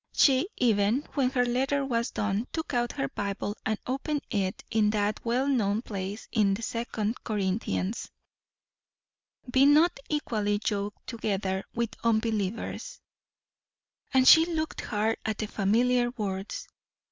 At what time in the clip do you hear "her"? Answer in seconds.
1.29-1.45, 2.93-3.07